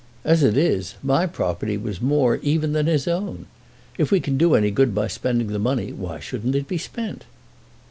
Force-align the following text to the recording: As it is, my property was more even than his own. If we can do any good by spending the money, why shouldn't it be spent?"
As 0.23 0.41
it 0.41 0.57
is, 0.57 0.95
my 1.03 1.27
property 1.27 1.77
was 1.77 2.01
more 2.01 2.37
even 2.37 2.73
than 2.73 2.87
his 2.87 3.07
own. 3.07 3.45
If 3.99 4.09
we 4.09 4.19
can 4.19 4.35
do 4.35 4.55
any 4.55 4.71
good 4.71 4.95
by 4.95 5.05
spending 5.07 5.49
the 5.49 5.59
money, 5.59 5.93
why 5.93 6.19
shouldn't 6.19 6.55
it 6.55 6.67
be 6.67 6.79
spent?" 6.79 7.25